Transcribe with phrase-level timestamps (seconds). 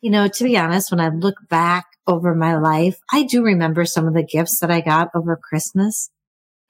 [0.00, 3.84] You know, to be honest, when I look back over my life, I do remember
[3.84, 6.10] some of the gifts that I got over Christmas.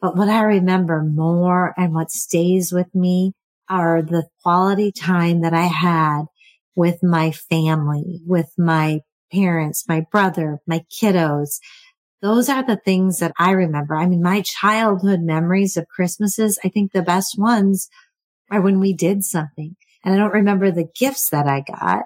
[0.00, 3.32] But what I remember more and what stays with me
[3.68, 6.22] are the quality time that I had
[6.74, 9.00] with my family, with my
[9.32, 11.60] parents, my brother, my kiddos.
[12.22, 13.94] Those are the things that I remember.
[13.94, 17.88] I mean, my childhood memories of Christmases, I think the best ones
[18.50, 19.76] are when we did something.
[20.04, 22.04] And I don't remember the gifts that I got,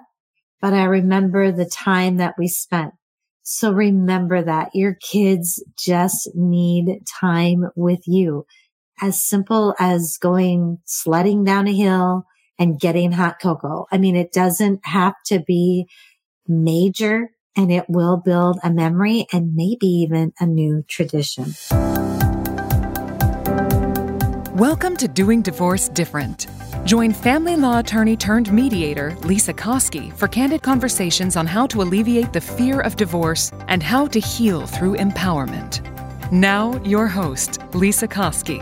[0.61, 2.93] but I remember the time that we spent.
[3.43, 8.45] So remember that your kids just need time with you.
[9.01, 12.25] As simple as going sledding down a hill
[12.57, 13.85] and getting hot cocoa.
[13.91, 15.87] I mean, it doesn't have to be
[16.47, 21.53] major and it will build a memory and maybe even a new tradition.
[24.55, 26.47] Welcome to Doing Divorce Different
[26.85, 32.31] Join family law attorney turned mediator Lisa Koski for candid conversations on how to alleviate
[32.31, 35.81] the fear of divorce and how to heal through empowerment.
[36.31, 38.61] Now, your host, Lisa Koski.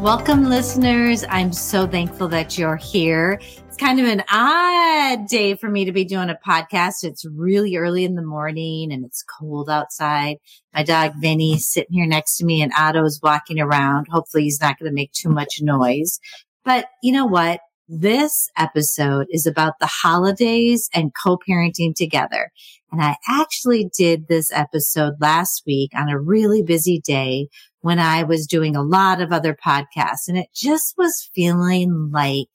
[0.00, 1.24] Welcome, listeners.
[1.28, 3.40] I'm so thankful that you're here.
[3.74, 7.02] It's kind of an odd day for me to be doing a podcast.
[7.02, 10.36] It's really early in the morning and it's cold outside.
[10.72, 14.06] My dog Vinny's sitting here next to me and Otto's walking around.
[14.08, 16.20] Hopefully he's not going to make too much noise.
[16.64, 17.62] But you know what?
[17.88, 22.52] This episode is about the holidays and co-parenting together.
[22.92, 27.48] And I actually did this episode last week on a really busy day
[27.80, 32.46] when I was doing a lot of other podcasts and it just was feeling like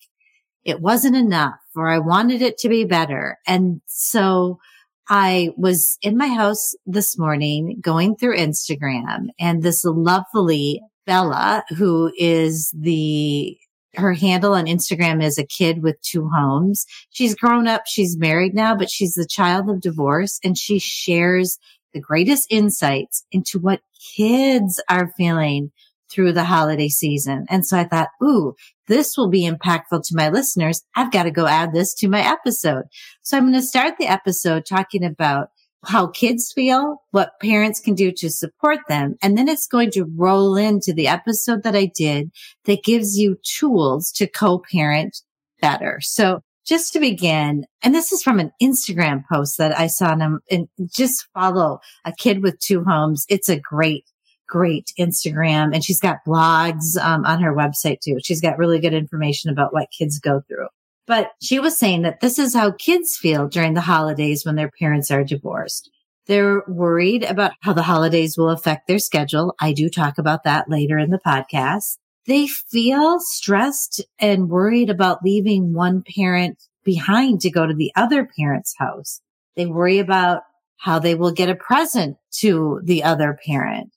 [0.65, 3.37] it wasn't enough or I wanted it to be better.
[3.47, 4.59] And so
[5.07, 12.11] I was in my house this morning going through Instagram and this lovely Bella, who
[12.17, 13.57] is the
[13.95, 16.85] her handle on Instagram is a kid with two homes.
[17.09, 17.83] She's grown up.
[17.87, 21.57] She's married now, but she's the child of divorce and she shares
[21.93, 23.81] the greatest insights into what
[24.15, 25.71] kids are feeling
[26.11, 27.45] through the holiday season.
[27.49, 28.55] And so I thought, ooh,
[28.87, 30.83] this will be impactful to my listeners.
[30.95, 32.85] I've got to go add this to my episode.
[33.21, 35.49] So I'm going to start the episode talking about
[35.85, 39.15] how kids feel, what parents can do to support them.
[39.21, 42.31] And then it's going to roll into the episode that I did
[42.65, 45.21] that gives you tools to co-parent
[45.61, 45.99] better.
[46.01, 50.39] So just to begin, and this is from an Instagram post that I saw and,
[50.51, 53.25] and just follow a kid with two homes.
[53.29, 54.05] It's a great
[54.49, 58.17] great Instagram and she's got blogs um, on her website too.
[58.23, 60.67] She's got really good information about what kids go through.
[61.07, 64.71] But she was saying that this is how kids feel during the holidays when their
[64.79, 65.89] parents are divorced.
[66.27, 69.55] They're worried about how the holidays will affect their schedule.
[69.59, 71.97] I do talk about that later in the podcast.
[72.27, 78.27] They feel stressed and worried about leaving one parent behind to go to the other
[78.37, 79.21] parent's house.
[79.55, 80.43] They worry about
[80.77, 83.91] how they will get a present to the other parent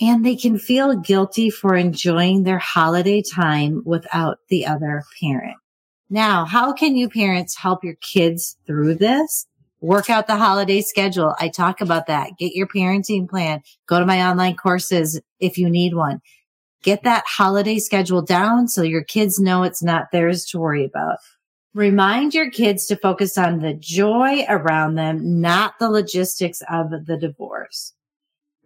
[0.00, 5.56] and they can feel guilty for enjoying their holiday time without the other parent.
[6.10, 9.46] Now, how can you parents help your kids through this?
[9.80, 11.34] Work out the holiday schedule.
[11.38, 12.38] I talk about that.
[12.38, 13.62] Get your parenting plan.
[13.86, 16.20] Go to my online courses if you need one.
[16.82, 21.18] Get that holiday schedule down so your kids know it's not theirs to worry about.
[21.74, 27.16] Remind your kids to focus on the joy around them, not the logistics of the
[27.16, 27.94] divorce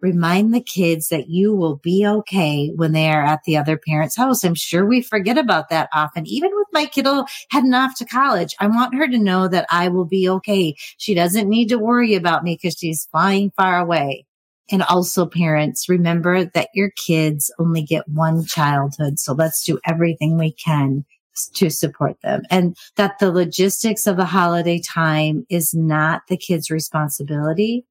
[0.01, 4.15] remind the kids that you will be okay when they are at the other parent's
[4.15, 4.43] house.
[4.43, 6.25] I'm sure we forget about that often.
[6.27, 9.89] Even with my kiddo heading off to college, I want her to know that I
[9.89, 10.75] will be okay.
[10.97, 14.25] She doesn't need to worry about me because she's flying far away.
[14.71, 19.19] And also parents, remember that your kids only get one childhood.
[19.19, 21.05] So let's do everything we can
[21.53, 26.69] to support them and that the logistics of the holiday time is not the kids'
[26.69, 27.85] responsibility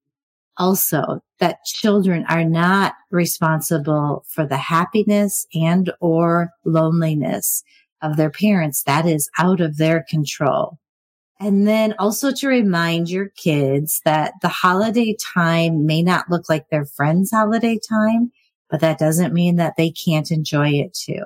[0.58, 7.62] also that children are not responsible for the happiness and or loneliness
[8.02, 8.82] of their parents.
[8.82, 10.78] That is out of their control.
[11.40, 16.68] And then also to remind your kids that the holiday time may not look like
[16.68, 18.32] their friend's holiday time,
[18.68, 21.22] but that doesn't mean that they can't enjoy it too.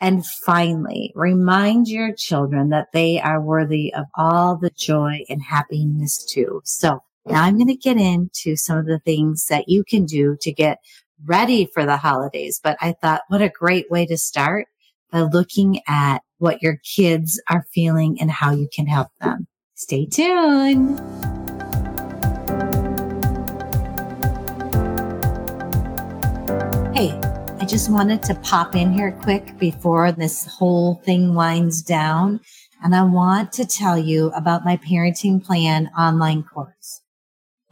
[0.00, 6.24] And finally, remind your children that they are worthy of all the joy and happiness
[6.24, 6.60] too.
[6.64, 10.36] So now I'm going to get into some of the things that you can do
[10.40, 10.78] to get
[11.24, 12.60] ready for the holidays.
[12.62, 14.66] But I thought, what a great way to start
[15.12, 19.46] by looking at what your kids are feeling and how you can help them.
[19.74, 20.98] Stay tuned.
[26.96, 27.18] Hey,
[27.60, 32.40] I just wanted to pop in here quick before this whole thing winds down.
[32.82, 37.01] And I want to tell you about my parenting plan online course.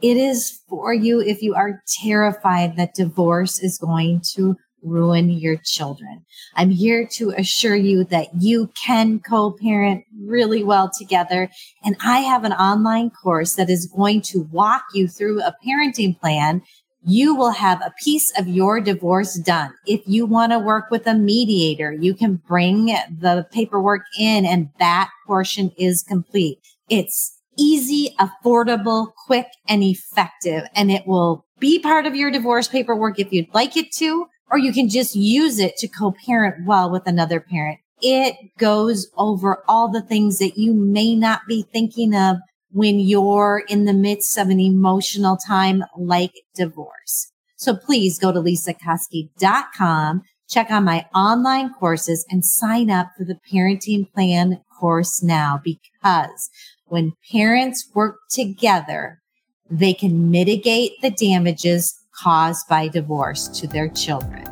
[0.01, 5.57] It is for you if you are terrified that divorce is going to ruin your
[5.57, 6.25] children.
[6.55, 11.49] I'm here to assure you that you can co-parent really well together.
[11.83, 16.19] And I have an online course that is going to walk you through a parenting
[16.19, 16.63] plan.
[17.03, 19.71] You will have a piece of your divorce done.
[19.85, 24.69] If you want to work with a mediator, you can bring the paperwork in and
[24.79, 26.59] that portion is complete.
[26.89, 30.63] It's easy, affordable, quick, and effective.
[30.75, 34.57] And it will be part of your divorce paperwork if you'd like it to, or
[34.57, 37.79] you can just use it to co-parent well with another parent.
[38.01, 42.37] It goes over all the things that you may not be thinking of
[42.71, 47.31] when you're in the midst of an emotional time like divorce.
[47.57, 53.37] So please go to lisakoski.com, check on my online courses and sign up for the
[53.51, 56.49] parenting plan course now because
[56.91, 59.21] when parents work together,
[59.69, 64.45] they can mitigate the damages caused by divorce to their children.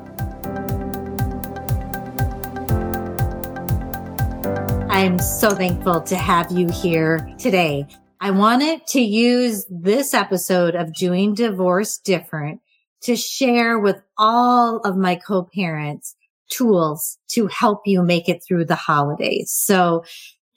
[4.89, 7.85] I am so thankful to have you here today.
[8.21, 12.61] I wanted to use this episode of Doing Divorce Different
[13.01, 16.15] to share with all of my co-parents
[16.49, 19.51] tools to help you make it through the holidays.
[19.51, 20.05] So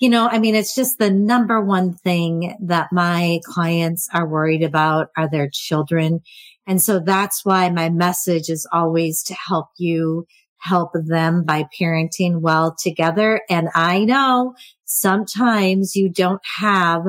[0.02, 4.64] you know, I mean, it's just the number one thing that my clients are worried
[4.64, 6.22] about are their children.
[6.66, 10.26] And so that's why my message is always to help you
[10.58, 13.42] help them by parenting well together.
[13.48, 14.54] And I know
[14.86, 17.04] sometimes you don't have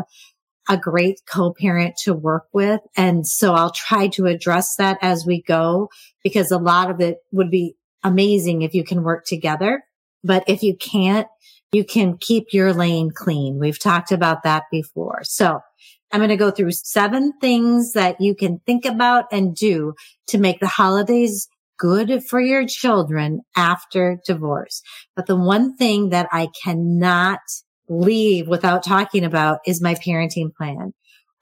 [0.70, 2.82] a great co-parent to work with.
[2.96, 5.90] And so I'll try to address that as we go
[6.24, 9.82] because a lot of it would be amazing if you can work together.
[10.24, 11.28] But if you can't,
[11.74, 13.60] you can keep your lane clean.
[13.60, 15.22] We've talked about that before.
[15.24, 15.60] So
[16.12, 19.94] I'm going to go through seven things that you can think about and do
[20.28, 21.48] to make the holidays
[21.80, 24.84] good for your children after divorce.
[25.16, 27.40] But the one thing that I cannot
[27.90, 30.94] leave without talking about is my parenting plan.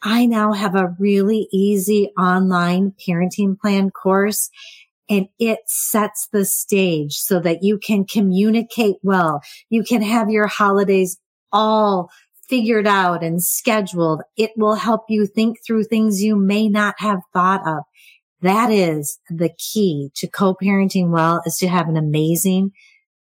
[0.02, 4.50] I now have a really easy online parenting plan course
[5.12, 9.42] and it sets the stage so that you can communicate well.
[9.70, 11.20] You can have your holidays
[11.52, 12.10] all
[12.48, 14.22] figured out and scheduled.
[14.38, 17.84] It will help you think through things you may not have thought of.
[18.42, 22.72] That is the key to co-parenting well is to have an amazing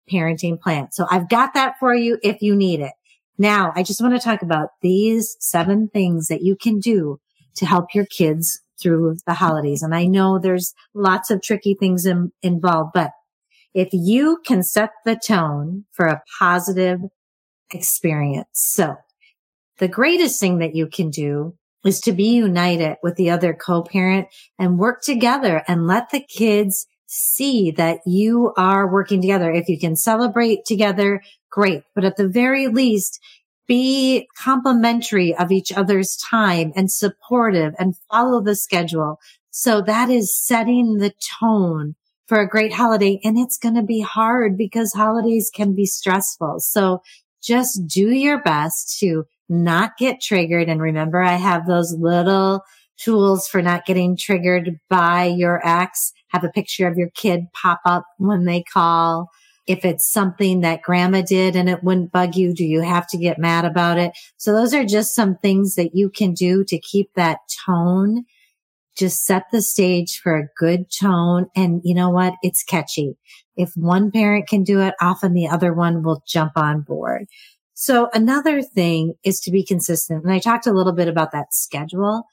[0.09, 0.87] parenting plan.
[0.93, 2.93] So I've got that for you if you need it.
[3.37, 7.19] Now I just want to talk about these seven things that you can do
[7.57, 9.83] to help your kids through the holidays.
[9.83, 13.11] And I know there's lots of tricky things in, involved, but
[13.73, 16.99] if you can set the tone for a positive
[17.71, 18.47] experience.
[18.53, 18.95] So
[19.77, 21.55] the greatest thing that you can do
[21.85, 24.27] is to be united with the other co-parent
[24.59, 29.51] and work together and let the kids see that you are working together.
[29.51, 31.83] If you can celebrate together, great.
[31.95, 33.19] But at the very least,
[33.67, 39.19] be complimentary of each other's time and supportive and follow the schedule.
[39.51, 41.95] So that is setting the tone
[42.27, 43.19] for a great holiday.
[43.23, 46.59] And it's going to be hard because holidays can be stressful.
[46.59, 47.01] So
[47.43, 50.69] just do your best to not get triggered.
[50.69, 52.63] And remember, I have those little
[52.97, 56.13] tools for not getting triggered by your ex.
[56.29, 59.29] Have a picture of your kid pop up when they call.
[59.67, 63.17] If it's something that grandma did and it wouldn't bug you, do you have to
[63.17, 64.11] get mad about it?
[64.37, 68.25] So those are just some things that you can do to keep that tone.
[68.97, 71.47] Just set the stage for a good tone.
[71.55, 72.33] And you know what?
[72.41, 73.17] It's catchy.
[73.55, 77.27] If one parent can do it, often the other one will jump on board.
[77.73, 80.23] So another thing is to be consistent.
[80.23, 82.25] And I talked a little bit about that schedule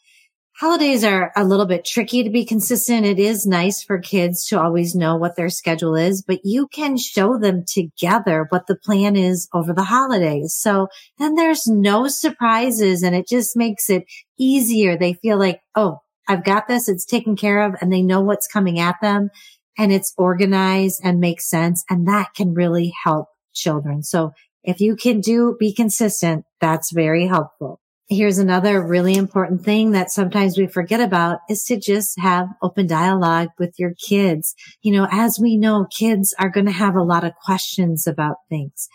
[0.58, 3.06] holidays are a little bit tricky to be consistent.
[3.06, 6.96] It is nice for kids to always know what their schedule is, but you can
[6.96, 10.54] show them together what the plan is over the holidays.
[10.58, 10.88] So
[11.18, 14.04] then there's no surprises and it just makes it
[14.38, 14.96] easier.
[14.96, 16.88] They feel like, Oh, I've got this.
[16.88, 19.30] It's taken care of and they know what's coming at them.
[19.78, 21.84] and it's organized and makes sense.
[21.88, 24.02] And that can really help children.
[24.02, 24.32] So
[24.64, 27.80] if you can do, be consistent, that's very helpful.
[28.10, 32.86] Here's another really important thing that sometimes we forget about is to just have open
[32.86, 34.54] dialogue with your kids.
[34.80, 38.36] You know, as we know, kids are going to have a lot of questions about
[38.48, 38.88] things.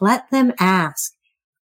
[0.00, 1.12] Let them ask.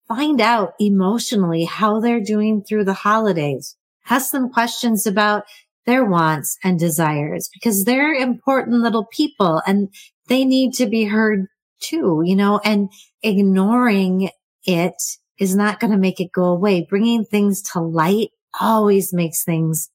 [0.08, 3.76] Find out emotionally how they're doing through the holidays.
[4.08, 5.46] Ask them questions about
[5.88, 9.90] their wants and desires because they're important little people and
[10.28, 11.48] they need to be heard
[11.82, 12.90] too, you know, and
[13.24, 14.30] ignoring
[14.66, 15.02] it
[15.42, 16.86] is not going to make it go away.
[16.88, 18.30] Bringing things to light
[18.62, 19.90] always makes things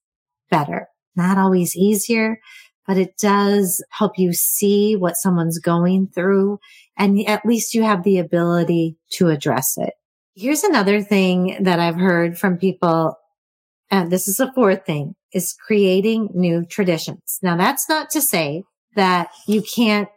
[0.51, 0.89] better.
[1.15, 2.41] Not always easier,
[2.85, 6.59] but it does help you see what someone's going through.
[6.99, 9.95] And at least you have the ability to address it.
[10.35, 13.17] Here's another thing that I've heard from people.
[13.89, 17.39] And this is a fourth thing is creating new traditions.
[17.41, 18.65] Now that's not to say
[18.97, 20.09] that you can't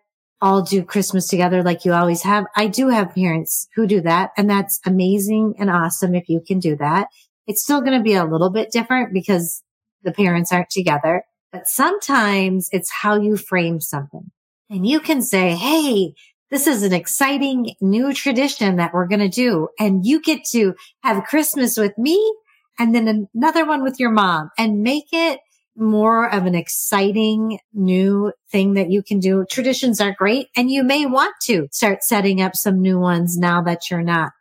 [0.42, 2.46] all do Christmas together like you always have.
[2.56, 6.60] I do have parents who do that and that's amazing and awesome if you can
[6.60, 7.08] do that.
[7.48, 9.64] It's still going to be a little bit different because
[10.04, 14.32] the parents aren't together, but sometimes it's how you frame something
[14.70, 16.14] and you can say, Hey,
[16.52, 19.70] this is an exciting new tradition that we're going to do.
[19.80, 22.34] And you get to have Christmas with me
[22.80, 25.40] and then another one with your mom and make it
[25.80, 29.46] more of an exciting new thing that you can do.
[29.50, 33.62] Traditions are great and you may want to start setting up some new ones now
[33.64, 34.32] that you're not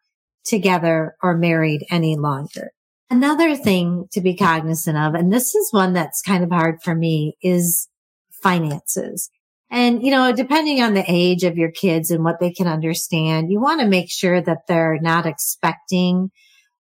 [0.44, 2.72] together or married any longer.
[3.10, 6.94] Another thing to be cognizant of, and this is one that's kind of hard for
[6.94, 7.88] me is
[8.42, 9.30] finances.
[9.70, 13.50] And, you know, depending on the age of your kids and what they can understand,
[13.50, 16.30] you want to make sure that they're not expecting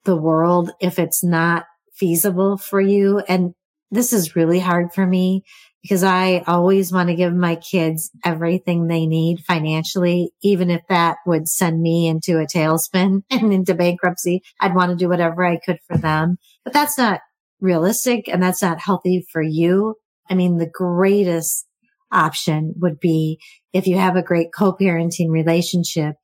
[0.05, 3.19] the world if it's not feasible for you.
[3.27, 3.53] And
[3.91, 5.43] this is really hard for me
[5.81, 11.17] because I always want to give my kids everything they need financially, even if that
[11.25, 14.41] would send me into a tailspin and into bankruptcy.
[14.59, 17.21] I'd want to do whatever I could for them, but that's not
[17.61, 19.95] realistic and that's not healthy for you.
[20.29, 21.65] I mean, the greatest
[22.11, 23.39] option would be
[23.73, 26.15] if you have a great co-parenting relationship,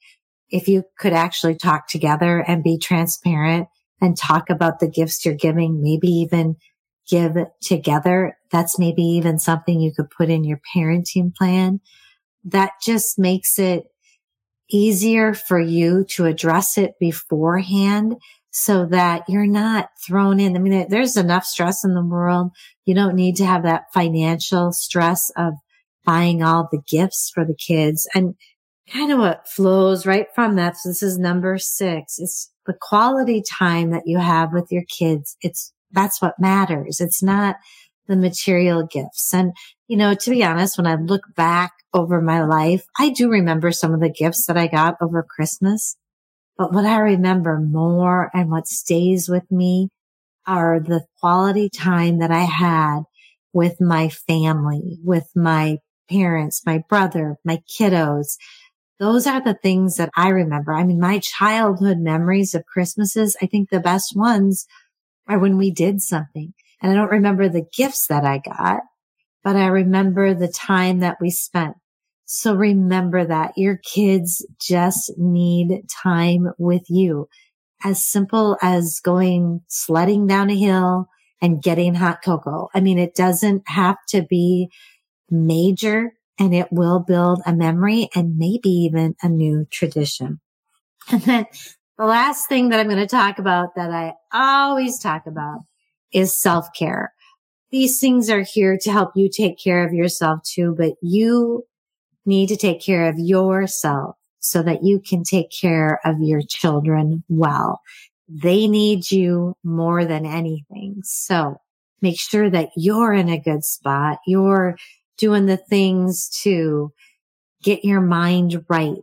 [0.49, 3.67] if you could actually talk together and be transparent
[4.01, 6.55] and talk about the gifts you're giving, maybe even
[7.09, 8.37] give together.
[8.51, 11.81] That's maybe even something you could put in your parenting plan.
[12.43, 13.85] That just makes it
[14.69, 18.15] easier for you to address it beforehand
[18.51, 20.55] so that you're not thrown in.
[20.55, 22.51] I mean, there's enough stress in the world.
[22.85, 25.53] You don't need to have that financial stress of
[26.05, 28.35] buying all the gifts for the kids and
[28.91, 30.77] kind of what flows right from that.
[30.77, 32.19] So this is number six.
[32.19, 35.35] It's the quality time that you have with your kids.
[35.41, 36.99] It's, that's what matters.
[36.99, 37.55] It's not
[38.07, 39.33] the material gifts.
[39.33, 39.53] And,
[39.87, 43.71] you know, to be honest, when I look back over my life, I do remember
[43.71, 45.95] some of the gifts that I got over Christmas.
[46.57, 49.89] But what I remember more and what stays with me
[50.45, 53.01] are the quality time that I had
[53.53, 55.77] with my family, with my
[56.09, 58.35] parents, my brother, my kiddos,
[58.99, 60.73] those are the things that I remember.
[60.73, 64.65] I mean, my childhood memories of Christmases, I think the best ones
[65.27, 66.53] are when we did something.
[66.81, 68.81] And I don't remember the gifts that I got,
[69.43, 71.75] but I remember the time that we spent.
[72.25, 77.27] So remember that your kids just need time with you.
[77.83, 81.07] As simple as going sledding down a hill
[81.41, 82.69] and getting hot cocoa.
[82.73, 84.69] I mean, it doesn't have to be
[85.29, 90.39] major and it will build a memory and maybe even a new tradition.
[91.11, 91.45] And then
[91.97, 95.59] the last thing that I'm going to talk about that I always talk about
[96.11, 97.13] is self care.
[97.71, 101.65] These things are here to help you take care of yourself too, but you
[102.25, 107.23] need to take care of yourself so that you can take care of your children
[107.29, 107.81] well.
[108.27, 111.01] They need you more than anything.
[111.03, 111.57] So
[112.01, 114.19] make sure that you're in a good spot.
[114.27, 114.77] You're
[115.17, 116.91] doing the things to
[117.63, 118.97] get your mind right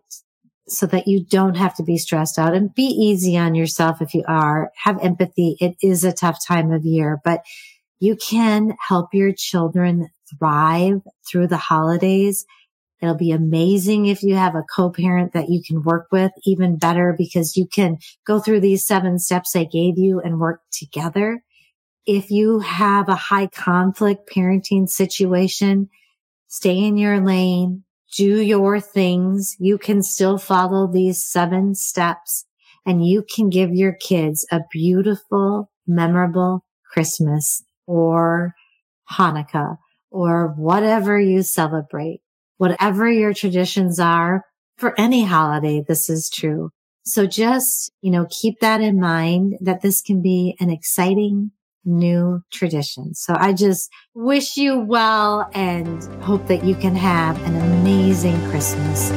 [0.70, 4.14] so that you don't have to be stressed out and be easy on yourself if
[4.14, 4.70] you are.
[4.84, 5.56] Have empathy.
[5.60, 7.42] It is a tough time of year, but
[7.98, 10.08] you can help your children
[10.38, 12.46] thrive through the holidays.
[13.02, 17.14] It'll be amazing if you have a co-parent that you can work with even better
[17.16, 21.42] because you can go through these seven steps I gave you and work together.
[22.06, 25.90] If you have a high conflict parenting situation,
[26.48, 27.84] stay in your lane,
[28.16, 29.56] do your things.
[29.58, 32.46] You can still follow these seven steps
[32.86, 38.54] and you can give your kids a beautiful, memorable Christmas or
[39.12, 39.76] Hanukkah
[40.10, 42.20] or whatever you celebrate,
[42.56, 44.44] whatever your traditions are
[44.76, 45.82] for any holiday.
[45.86, 46.70] This is true.
[47.04, 51.52] So just, you know, keep that in mind that this can be an exciting
[51.84, 53.20] new traditions.
[53.20, 59.10] So I just wish you well and hope that you can have an amazing Christmas.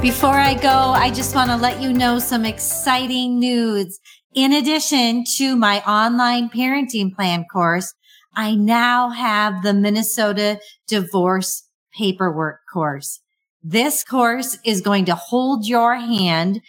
[0.00, 4.00] Before I go, I just want to let you know some exciting news.
[4.34, 7.92] In addition to my online parenting plan course,
[8.34, 13.20] I now have the Minnesota divorce paperwork course.
[13.62, 16.62] This course is going to hold your hand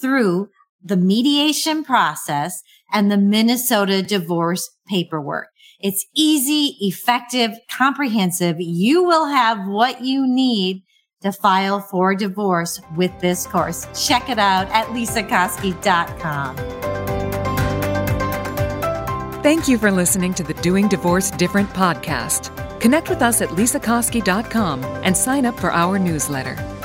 [0.00, 0.48] through
[0.82, 2.62] the mediation process
[2.92, 5.48] and the Minnesota divorce paperwork.
[5.80, 8.56] It's easy, effective, comprehensive.
[8.58, 10.82] You will have what you need
[11.22, 13.86] to file for divorce with this course.
[14.06, 16.56] Check it out at lisakoski.com.
[19.42, 22.50] Thank you for listening to the Doing Divorce Different podcast.
[22.80, 26.77] Connect with us at lisakoski.com and sign up for our newsletter.